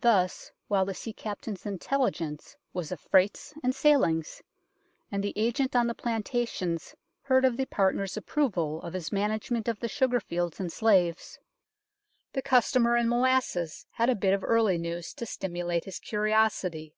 Thus, 0.00 0.52
while 0.68 0.84
the 0.84 0.94
sea 0.94 1.12
captain's 1.12 1.66
intelligence 1.66 2.56
was 2.72 2.92
of 2.92 3.00
freights 3.00 3.52
and 3.64 3.74
sailings, 3.74 4.42
and 5.10 5.24
the 5.24 5.32
agent 5.34 5.74
on 5.74 5.88
the 5.88 5.94
planta 5.96 6.46
tions 6.46 6.94
heard 7.22 7.44
of 7.44 7.56
the 7.56 7.66
partners' 7.66 8.16
approval 8.16 8.80
of 8.82 8.92
his 8.94 9.10
management 9.10 9.66
of 9.66 9.80
the 9.80 9.88
sugar 9.88 10.20
fields 10.20 10.60
and 10.60 10.70
slaves, 10.70 11.40
the 12.32 12.42
customer 12.42 12.96
in 12.96 13.08
molasses 13.08 13.86
had 13.90 14.08
a 14.08 14.14
bit 14.14 14.34
of 14.34 14.44
early 14.44 14.78
news 14.78 15.12
to 15.14 15.26
stimulate 15.26 15.84
his 15.84 15.98
curiosity. 15.98 16.94